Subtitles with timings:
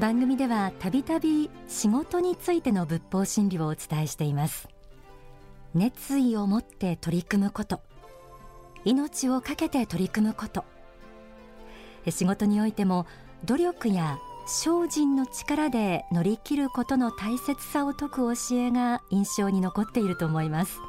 [0.00, 4.68] 番組ではたびたび仕事についての仏法真理をお伝えしています。
[5.72, 7.80] 熱意を持って取り組むこと。
[8.84, 10.64] 命を懸けて取り組むこと。
[12.10, 13.06] 仕事においても
[13.44, 20.80] 努力や精進の力で乗り切ることの大切さを説く教えが印象に残っていると思います。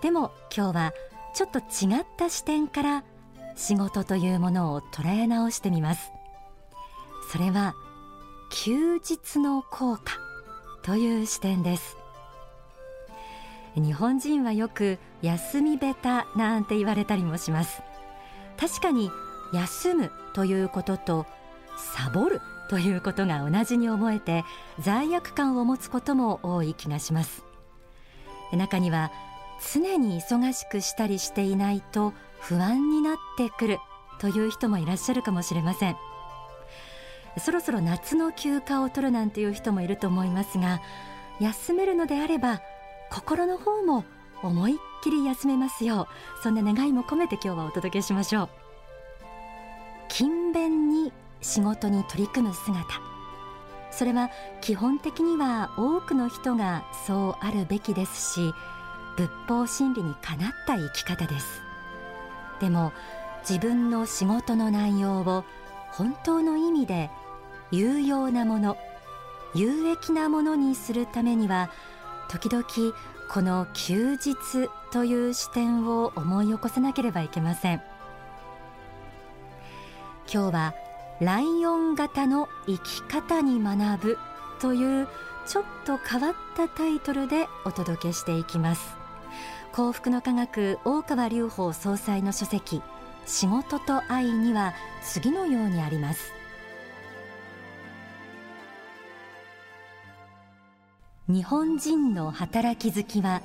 [0.00, 0.92] でも今日は
[1.34, 3.04] ちょっと違った視点から
[3.56, 6.12] 仕事というものを捉え直してみます。
[7.30, 7.74] それは
[8.50, 10.18] 休日の効果
[10.82, 11.96] という視点です。
[13.74, 17.82] 日本人はよく休みべたなんて言われたりもします。
[18.58, 19.10] 確かに
[19.52, 21.26] 休むということと
[21.76, 22.40] サボる
[22.70, 24.44] ということが同じに思えて
[24.80, 27.44] 罪悪感を持つことも多い気がします。
[28.52, 29.10] 中には
[29.72, 33.78] 常に忙しくしたりしていないと不安になってくる
[34.20, 35.96] という人もいらっしゃるかもしれません。
[37.38, 40.80] そろそろ夏の休暇を取るなんていう人もいると思いますが
[41.40, 42.60] 休めるのであれば
[43.10, 44.04] 心の方も
[44.42, 48.48] 思いっきり休めますようそんな願いも込めて今日はお届けしましょう。
[50.08, 51.12] 勤勉に
[51.42, 52.84] 仕事に取り組む姿。
[53.90, 58.52] それは基本的には多くの人がそうあるべきですし
[59.16, 61.62] 仏法真理にかなった生き方です。
[62.60, 62.92] でも
[63.48, 65.44] 自分の仕事の内容を
[65.92, 67.10] 本当の意味で
[67.70, 68.76] 有用なもの
[69.54, 71.70] 有益なものにするためには
[72.28, 72.64] 時々
[73.28, 77.82] この休日という視点を思い起こさなければいけません。
[80.32, 80.74] 今日は
[81.20, 84.18] ライオン型の生き方に学ぶ
[84.60, 85.08] という
[85.46, 88.96] ちょっと変わったタイトルでお届けしていきます。
[89.72, 92.82] 幸福の科学大川隆法総裁の書籍
[93.26, 94.72] 仕事と愛には
[95.02, 96.35] 次のようにあります。
[101.28, 103.42] 日本人の働き好きは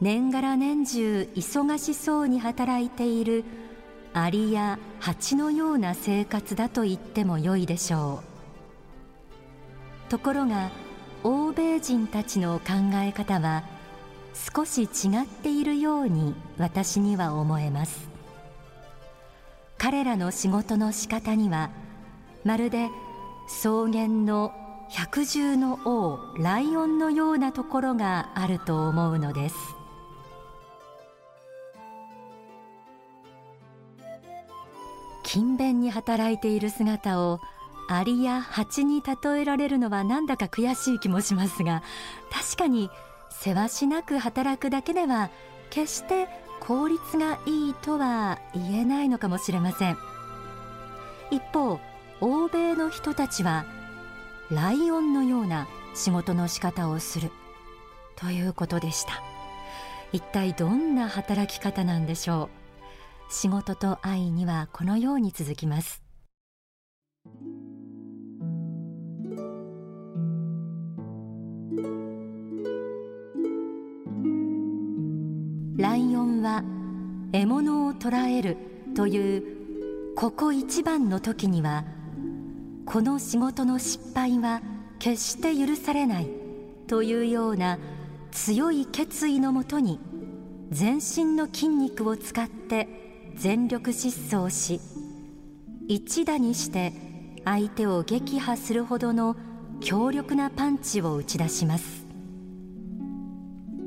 [0.00, 3.44] 年がら年中忙しそうに働いている
[4.14, 8.22] アリや蜂のような生活だと言ってもよいでしょ
[10.06, 10.10] う。
[10.10, 10.70] ところが
[11.24, 13.64] 欧米人たちの考え方は
[14.54, 14.86] 少し違
[15.24, 18.08] っているように私には思えます。
[19.76, 21.70] 彼らの仕事の仕方には
[22.44, 22.90] まるで
[23.48, 29.56] 草原の百獣の王ライオンのようなところがあると思うのです。
[35.24, 37.40] 勤勉に働いている姿を
[37.88, 41.82] アリや蜂に例えられるのはなんだか悔しい気もしますが
[42.30, 42.90] 確かに
[43.30, 45.30] せわしなく働くだけでは
[45.70, 46.28] 決して
[46.60, 49.98] 効率がいいとは言えないのかもしれません。
[51.30, 51.80] 一方
[52.20, 53.66] 欧米の人たちは
[54.50, 57.32] ライオンのような仕事の仕方をする。
[58.14, 59.20] ということでした。
[60.12, 62.48] 一体どんな働き方なんでしょ
[63.28, 63.32] う？
[63.32, 66.00] 仕事と愛にはこのように続きます。
[75.76, 76.62] ライオンは
[77.32, 78.56] 獲物を捕らえる
[78.94, 81.84] というここ一番の時には
[82.86, 84.62] この仕事の失敗は
[84.98, 86.46] 決して許されない。
[86.86, 87.78] というような
[88.30, 89.98] 強い決意のもとに
[90.70, 94.80] 全身の筋肉を使って全力疾走し
[95.88, 96.92] 一打にして
[97.44, 99.36] 相手を撃破するほどの
[99.80, 102.06] 強力なパンチを打ち出します。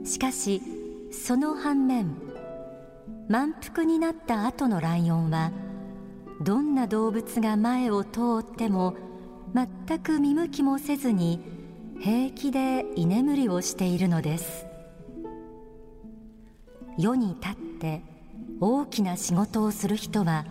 [0.04, 0.62] しかし
[1.12, 2.16] その反面
[3.28, 5.52] 満腹になった後のライオンは
[6.42, 8.96] どんな動物が前を通っても
[9.54, 11.42] 全く見向きもせずに
[12.00, 14.66] 平気で居眠りをしているのです。
[16.98, 18.02] 世に立って
[18.62, 20.46] 大きな仕事をする人は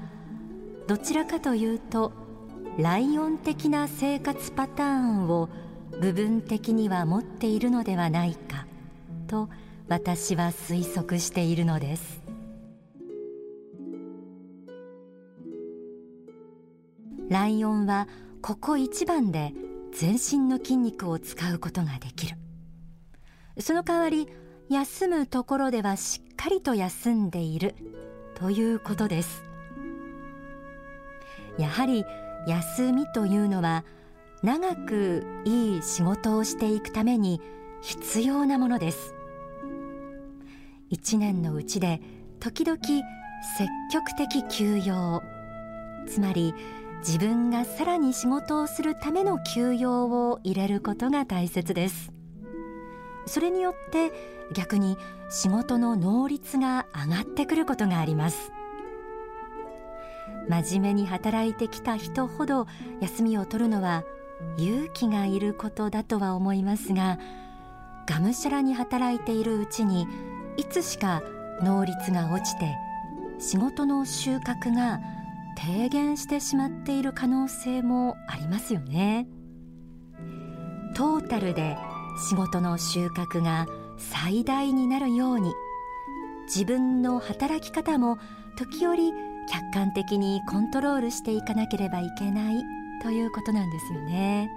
[0.86, 2.12] どちらかというと
[2.78, 5.48] ライオン的な生活パターンを
[6.00, 8.66] 部分的には持っているのではないか
[9.26, 9.48] と
[9.88, 12.17] 私は推測しているのです。
[17.28, 18.08] ライオンは
[18.40, 19.52] ここ一番で
[19.92, 22.36] 全身の筋肉を使うことができる。
[23.60, 24.28] その代わり
[24.70, 27.75] 休むところではしっかりと休んでいる。
[28.34, 29.42] ということです。
[31.58, 32.04] やはり
[32.46, 33.84] 休みというのは
[34.42, 37.42] 長くいい仕事をしていくために
[37.82, 39.14] 必要なものです。
[40.88, 42.00] 一年のうちで
[42.40, 43.02] 時々積
[43.92, 45.20] 極的休養。
[46.06, 46.54] つまり
[46.98, 52.12] 自分がさらに仕事をするための休養を入れることが大切です。
[53.26, 54.12] それによって
[54.52, 54.96] 逆に
[55.28, 58.52] 仕事の能率が上がってくることがあります。
[60.48, 62.66] 真面目に働いてきた人ほど
[63.00, 64.04] 休みを取るのは
[64.56, 67.18] 勇気がいることだとは思いますが
[68.06, 70.06] がむしゃらに働いているうちに
[70.56, 71.22] いつしか
[71.62, 72.76] 能率が落ちて
[73.38, 75.00] 仕事の収穫が
[75.58, 79.26] 低減してしまっている可能性もありますよね。
[80.94, 81.76] トータルで
[82.28, 83.66] 仕事の収穫が
[83.96, 85.52] 最大になるように
[86.46, 88.19] 自分の働き方も
[88.56, 89.12] 時折
[89.50, 92.64] 客観的にコントロールしていかなければいけない
[93.02, 94.50] ということなんですよね。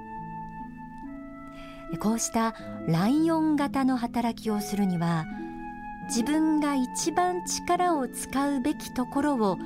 [2.00, 2.54] こうした
[2.88, 5.26] ライオン型の働きをするには
[6.06, 9.58] 自分が一番力を使うべきところを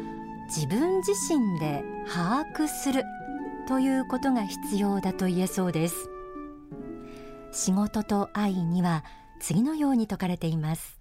[0.48, 3.04] 自分自身で把握する
[3.68, 6.10] ということが必要だと言えそうです。
[7.52, 9.04] 仕事と愛には
[9.40, 11.00] 次のように説かれています。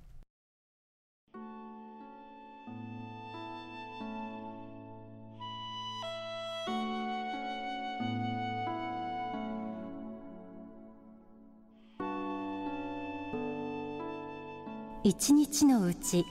[15.02, 16.25] 一日のうち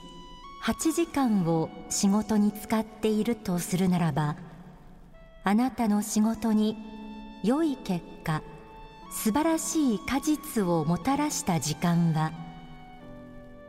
[0.64, 4.36] 8時間を仕事に使っているとするならば
[5.44, 6.78] あなたの仕事に
[7.42, 8.42] 良い結果
[9.12, 12.32] 素晴らしい果実をもたらした時間は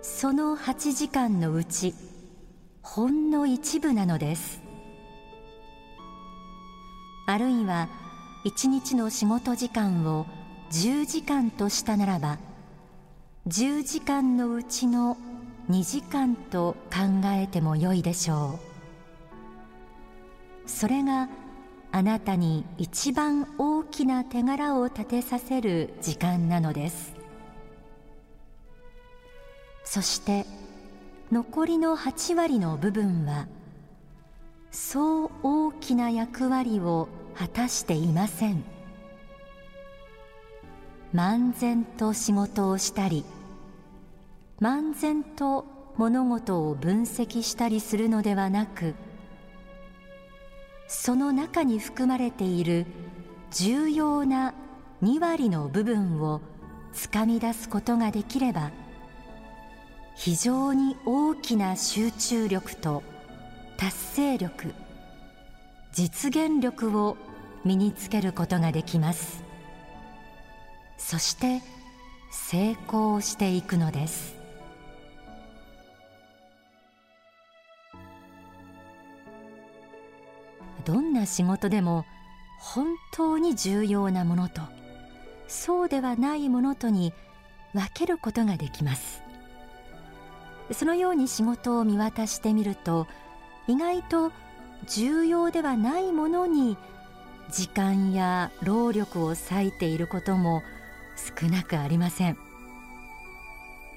[0.01, 1.93] その8時間のうち
[2.81, 4.61] ほんの一部なのです。
[7.27, 7.89] あるいは
[8.45, 10.25] 一日の仕事時間を
[10.71, 12.37] 10時間としたならば
[13.47, 15.17] 10時間のうちの
[15.69, 18.59] 2時間と考えてもよいでしょ
[20.65, 20.69] う。
[20.69, 21.29] それが
[21.91, 27.13] あなたに一番大きな手柄を立てさせる時間なのです。
[29.83, 30.45] そして
[31.31, 33.47] 残りの8割の部分は
[34.71, 38.63] そう大きな役割を果たしていません。
[41.13, 43.23] 漫然と仕事をしたり
[44.61, 45.65] 漫然と
[45.97, 48.95] 物事を分析したりするのではなく
[50.87, 52.85] その中に含まれている
[53.51, 54.53] 重要な
[55.03, 56.41] 2割の部分を
[56.93, 58.71] つかみ出すことができれば
[60.15, 63.03] 非常に大きな集中力と
[63.77, 64.73] 達成力
[65.91, 67.17] 実現力を
[67.65, 69.43] 身につけることができます。
[70.97, 71.61] そして
[72.31, 74.34] 成功していくのです。
[81.25, 82.05] 仕事でも
[82.59, 84.61] 本当に重要なものと
[85.47, 87.13] そうではないものとに
[87.73, 89.21] 分けることができます。
[90.71, 93.07] そのように仕事を見渡してみると
[93.67, 94.31] 意外と
[94.87, 96.77] 重要ではないものに
[97.51, 100.63] 時間や労力を割いていることも
[101.39, 102.37] 少なくありません。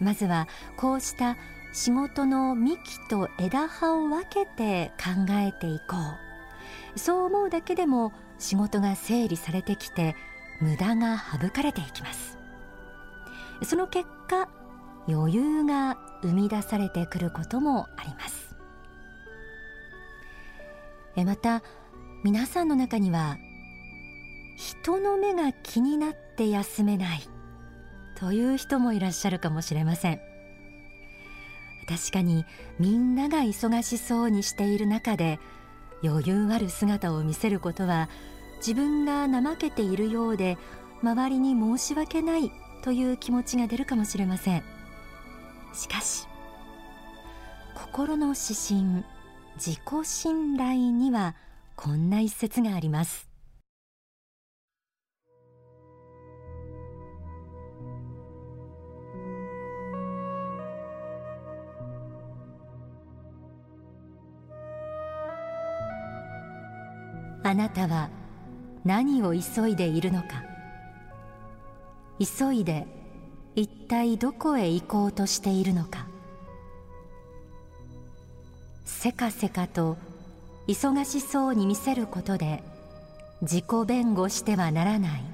[0.00, 0.46] まずは
[0.76, 1.36] こうした
[1.72, 6.27] 仕事の幹と枝葉を分けて考えていこう。
[6.98, 10.16] そう思うだけでも仕事が整理されてきて
[10.60, 12.38] 無駄が省かれていきます。
[13.64, 14.48] その結果
[15.08, 18.54] 余裕が生み出されてくることもあります。
[21.16, 21.62] また
[22.22, 23.38] 皆さんの中には
[24.56, 27.20] 人の目が気になって休めない
[28.16, 30.20] という人もいらっしゃるかもしれません。
[31.88, 32.44] 確かに
[32.78, 35.40] みんなが忙しそうにしている中で
[36.02, 38.08] 余裕ある姿を見せることは
[38.58, 40.58] 自分が怠けているようで
[41.02, 42.52] 周りに申し訳ない
[42.82, 44.62] という気持ちが出るかもしれません。
[45.72, 46.26] しかし
[47.74, 49.04] 心の指針
[49.56, 51.34] 自己信頼には
[51.76, 53.28] こんな一節があります。
[67.48, 68.10] あなたは
[68.84, 70.44] 何を急いでいるのか。
[72.18, 72.86] 急いで
[73.54, 76.06] 一体どこへ行こうとしているのか。
[78.84, 79.96] せかせかと
[80.66, 82.62] 忙しそうに見せることで
[83.40, 85.24] 自己弁護してはならない。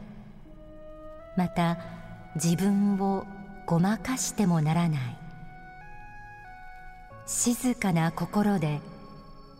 [1.36, 1.78] また
[2.36, 3.26] 自分を
[3.66, 5.18] ごまかしてもならない。
[7.26, 8.78] 静かな心で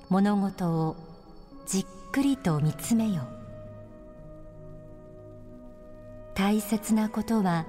[0.08, 0.94] 物事を
[1.66, 3.23] じっくりと見つめよ
[6.33, 7.66] 大切なことは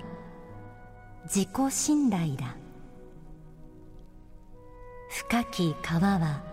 [1.24, 2.56] 自己信頼だ。
[5.10, 6.44] 深き川は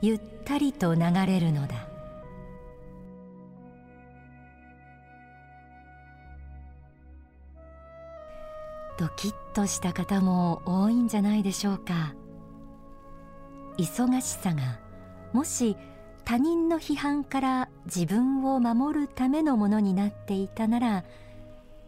[0.00, 1.86] ゆったりと流れるのだ。
[8.98, 12.14] ドキッとした方も多いんじゃないでしょうか。
[13.76, 14.80] 忙しさが
[15.34, 15.76] もし
[16.28, 21.04] 他人の批判から自分を守るためのものになっていたなら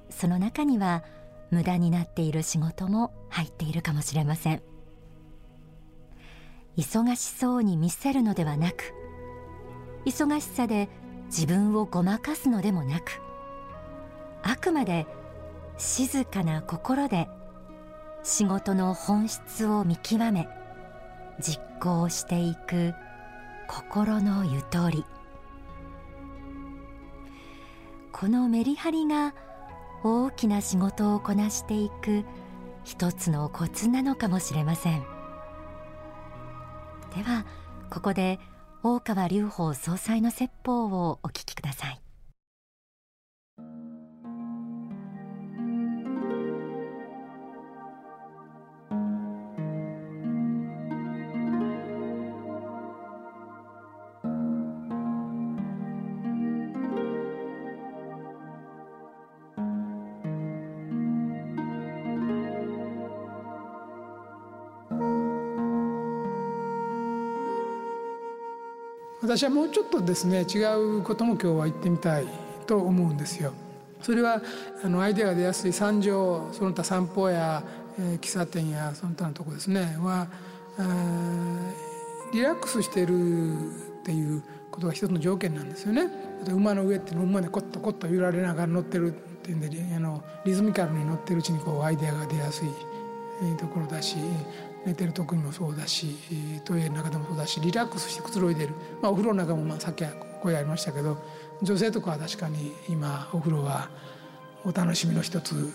[0.09, 1.05] その中には
[1.51, 4.63] 無駄になっている仕事も入っているかもしれません。
[6.79, 8.95] 忙しそうに見せるのではなく
[10.07, 10.89] 忙しさで
[11.27, 13.21] 自分をごまかすのでもなく
[14.43, 15.07] あくまで
[15.77, 17.29] 静かな心で
[18.23, 20.49] 仕事の本質を見極め
[21.41, 22.95] 実行していく
[23.73, 25.05] 心のゆとり。
[28.11, 29.33] このメリハリが
[30.03, 32.25] 大きな仕事をこなしていく
[32.83, 35.03] 一つのコツなのかもしれません。
[37.15, 37.47] では
[37.91, 38.41] ここで
[38.83, 42.01] 大川隆法総裁の説法をお聞きください。
[69.31, 70.59] 私はもうちょっとですね違
[70.99, 72.27] うことも今日は言ってみたい
[72.67, 73.53] と思うんですよ。
[74.03, 74.43] それは
[74.83, 77.63] あのアイデアが出やすい山上その他散歩や、
[77.97, 80.27] えー、喫茶店やその他のとこですねは
[82.33, 86.09] リラックスしているっていうことが一つの条件なんですよね。
[86.49, 92.69] 馬の上っていうの馬でコッとコッと揺られながら乗ってるっていうんであのリズミカルに乗ってるうちにこうアイデアが出やすい
[93.59, 94.17] ところだし
[94.87, 96.17] 寝てる時にもそうだし
[96.65, 100.05] トイレの中でもそうだしリラックスしてくつろいでる、まあ、お風呂の中もまあさっき
[100.43, 101.19] 声ありましたけど
[101.63, 103.91] 女性とかは確かに今お風呂は
[104.65, 105.73] お楽しみの一つ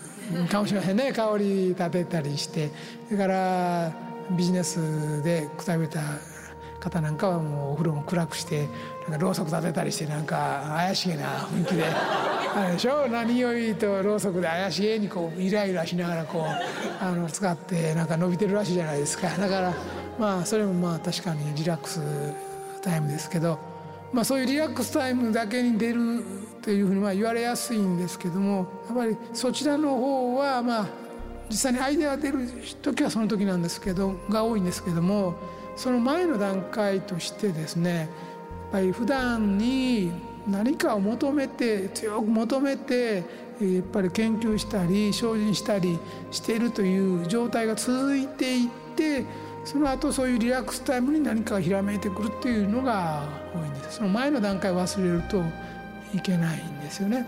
[0.48, 1.10] かもしれませんね。
[1.14, 2.70] 香り立てたりして。
[3.08, 3.92] それから
[4.36, 6.00] ビジネスでくたびれた
[6.86, 8.68] 方なんかはもうお風呂も暗くして
[9.08, 11.84] なんかろうそく立てたりしてなんか怪しげな雰囲気で。
[11.84, 13.08] あれでしょ？
[13.08, 19.28] 何よりとろうそくで怪しげにこうイライラしながらこうあの使ってなんか伸びてるらしいじゃないですか。
[19.28, 19.74] だから
[20.18, 22.00] まあそれもまあ確かにリラックス
[22.82, 23.58] タイムですけど、
[24.12, 26.24] まあ、そういうリラックスタイムだけに出る
[26.62, 30.86] というふうにまあ言われやすいんですけどもやっぱりそちらの方はまあ
[31.48, 32.48] 実際にアイデアが出る
[32.82, 35.34] 時はその時なんですけどが多いんですけども
[35.76, 38.08] その前の段階としてですねやっ
[38.72, 40.10] ぱり普段に
[40.48, 43.24] 何かを求めて強く求めて
[43.60, 45.98] やっぱり研究したり精進したり
[46.30, 49.24] しているという状態が続いていって
[49.64, 53.96] その後そういうリラックスタイムに何かがひらめいてくるっていうのが多いんです。
[53.96, 55.42] その前の段階を忘れると
[56.14, 57.26] いけないんですよね。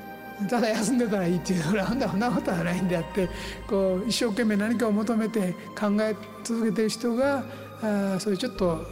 [0.48, 3.28] ただ休んでたらいいっていうのはそんなことはないんであって
[3.66, 6.14] こう一生懸命何かを求めて考え
[6.44, 7.44] 続けてる人が
[7.82, 8.84] あそういうちょっと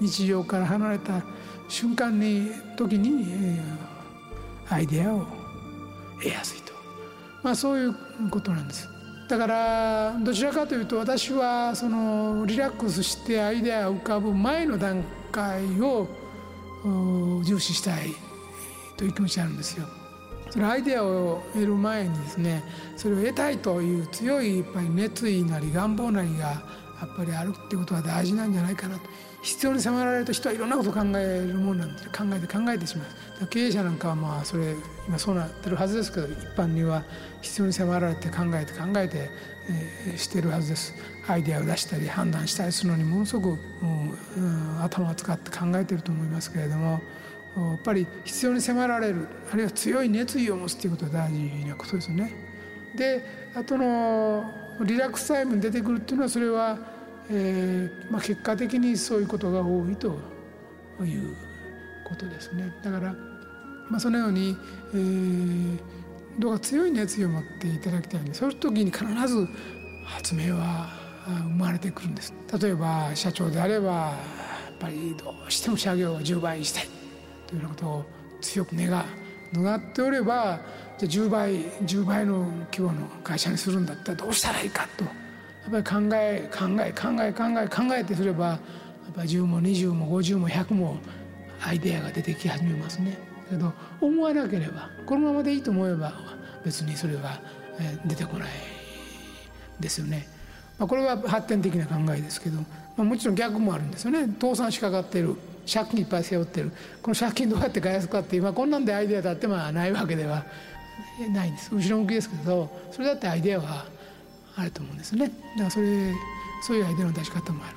[0.00, 1.22] 日常から離れた
[1.68, 5.26] 瞬間に時に、えー、アイデアを
[6.16, 6.72] 得やすいと、
[7.42, 7.94] まあ、そういう
[8.30, 8.88] ことなんです。
[9.28, 16.08] だからどちらかというと私はそのリラックスしてアイデアが浮かぶ前の段階を
[17.44, 18.12] 重視したい
[18.96, 19.86] という気持ちがあるんですよ。
[20.50, 22.64] そのアイデアを得る前にですね
[22.96, 26.60] それを得たいという強いやっぱり熱意なり願望なりが
[27.00, 29.08] やっぱりあるってことは大事なんじゃないかなと。
[29.42, 33.04] 必要に迫られると人はいろんなこと考えるもんなんで考えて考えてしま
[33.42, 33.46] う。
[33.46, 34.74] 経営者なんかはまあそれ
[35.08, 37.04] 今そうなってるはずですけど一般には
[37.40, 39.30] 必要に迫られて考えて考えて、
[40.06, 40.94] えー、してるはずです。
[41.26, 43.60] アイデアを出したり判断したりするのにものすごく、
[44.36, 47.00] うん、頭を使って考えてると思いますけれども
[47.56, 52.32] やっぱり必要に迫られるあるいは強い熱意を持つということが大事なことですよね。
[52.94, 54.44] であとの
[54.84, 56.78] リラックスタイムに出てくるっていうのはそれは
[57.32, 60.08] えーまあ、結果的にそういうことが多いと
[61.04, 61.36] いう
[62.04, 62.74] ことですね。
[62.82, 63.14] だから、
[63.88, 64.56] まあ、そのように、
[64.92, 65.78] えー、
[66.38, 69.48] どうか強い熱意を持っていただきたいんでそういう時に必ず
[70.04, 70.88] 発明は
[71.24, 72.34] 生まれてくるんです。
[72.60, 74.16] 例えば社長であればや
[74.72, 76.88] っぱりどうしても社業を10倍にしたい
[77.46, 78.04] というようなことを
[78.40, 79.04] 強く願う
[79.54, 80.60] 願っておれば
[80.98, 85.04] じゃあ10倍10倍の規模の会社にするんだったらどうしたらいいかと。
[85.04, 90.98] やっぱり考え考え考え考え考えてすればやっぱり10も20も50も100も
[91.62, 93.18] アイデアが出てき始めますね
[93.50, 96.12] けど思わなければこのままでいいと思えば
[96.64, 97.38] 別にそれは
[98.04, 98.48] 出てこない
[99.78, 100.28] ですよね。
[100.78, 102.58] まあ、これは発展的な考えですけど、
[103.00, 104.26] まあ、もちろん逆もあるんですよね。
[104.38, 105.34] 倒産しかかってる。
[105.70, 106.70] 借金いっぱい背負ってる。
[107.00, 110.44] この借金どうやって返すかっていう、まあ、こんなんでアイデアだってまあないわけでは
[111.32, 111.74] ないんです。
[111.74, 113.86] 後ろ向きですけどそれだってアイデアは
[114.54, 115.28] あると思うんですね。
[115.28, 116.12] だからそれ
[116.62, 117.76] そういうアイデアの出し方もある。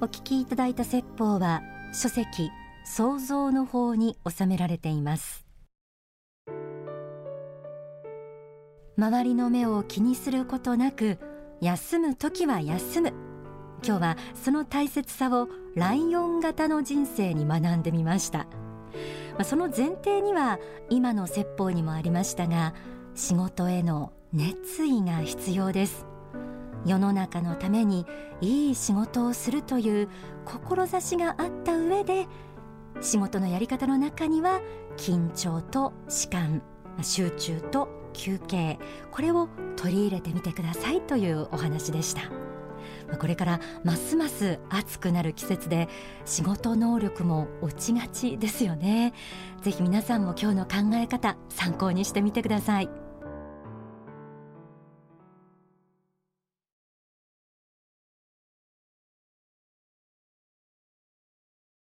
[0.00, 1.62] お聞きいただいた説法は
[1.94, 2.50] 書籍
[2.84, 5.51] 創造の法に収められています。
[9.02, 11.18] 周りの目を気にすることなく
[11.60, 13.12] 休む時は休む。
[13.84, 18.46] 今日はその大切さをライオン型の人生に学んでみました。
[19.42, 22.74] その前提には今の説法にもありましたが
[23.16, 26.06] 仕事への熱意が必要です。
[26.86, 28.06] 世の中のために
[28.40, 30.08] いい仕事をするという
[30.44, 32.28] 志があった上で
[33.00, 34.60] 仕事のやり方の中には
[34.96, 36.62] 緊張と弛緩
[37.00, 38.78] 集中と休憩
[39.10, 42.22] これを取り入れてみてくださいというお話でした。
[43.18, 45.88] これからますます暑くなる季節で
[46.24, 49.12] 仕事能力も落ちがちですよね。
[49.60, 53.01] ぜひ皆さんも今日の考え方参考にしてみてください。